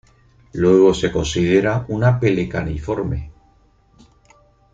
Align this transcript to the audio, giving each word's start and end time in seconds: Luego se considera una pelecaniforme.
Luego 0.53 0.95
se 0.95 1.11
considera 1.11 1.85
una 1.89 2.19
pelecaniforme. 2.19 3.29